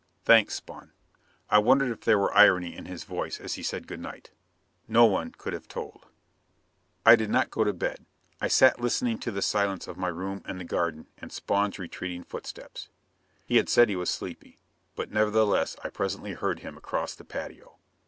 "Thanks, 0.25 0.55
Spawn." 0.55 0.93
I 1.51 1.59
wondered 1.59 1.91
if 1.91 2.01
there 2.01 2.17
were 2.17 2.33
irony 2.35 2.75
in 2.75 2.85
his 2.85 3.03
voice 3.03 3.39
as 3.39 3.53
he 3.53 3.61
said 3.61 3.85
good 3.85 3.99
night. 3.99 4.31
No 4.87 5.05
one 5.05 5.29
could 5.29 5.53
have 5.53 5.67
told. 5.67 6.07
I 7.05 7.15
did 7.15 7.29
not 7.29 7.51
go 7.51 7.63
to 7.63 7.71
bed. 7.71 8.03
I 8.41 8.47
sat 8.47 8.81
listening 8.81 9.19
to 9.19 9.29
the 9.29 9.43
silence 9.43 9.87
of 9.87 9.97
my 9.97 10.07
room 10.07 10.41
and 10.45 10.59
the 10.59 10.63
garden, 10.63 11.05
and 11.19 11.31
Spawn's 11.31 11.77
retreating 11.77 12.23
footsteps. 12.23 12.89
He 13.45 13.57
had 13.57 13.69
said 13.69 13.89
he 13.89 13.95
was 13.95 14.09
sleepy, 14.09 14.57
but 14.95 15.11
nevertheless 15.11 15.75
I 15.83 15.89
presently 15.89 16.33
heard 16.33 16.61
him 16.61 16.77
across 16.77 17.13
the 17.13 17.23
patio. 17.23 17.77